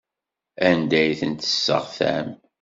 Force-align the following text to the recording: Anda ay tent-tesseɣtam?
Anda 0.67 0.97
ay 1.01 1.11
tent-tesseɣtam? 1.19 2.27